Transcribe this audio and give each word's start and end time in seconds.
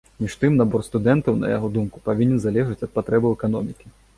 Між 0.23 0.35
тым 0.43 0.55
набор 0.61 0.85
студэнтаў, 0.87 1.37
на 1.43 1.51
яго 1.53 1.69
думку, 1.77 2.03
павінен 2.09 2.41
залежаць 2.47 2.81
ад 2.89 2.97
патрэбаў 2.99 3.39
эканомікі. 3.41 3.97